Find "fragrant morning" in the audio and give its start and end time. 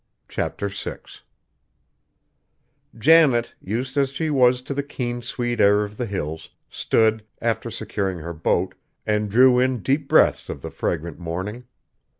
10.71-11.65